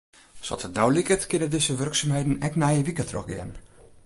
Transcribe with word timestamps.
Sa't 0.47 0.63
it 0.67 0.73
no 0.77 0.85
liket 0.95 1.23
kinne 1.29 1.49
dizze 1.53 1.73
wurksumheden 1.79 2.39
ek 2.47 2.53
nije 2.61 2.85
wike 2.89 3.05
trochgean. 3.13 3.51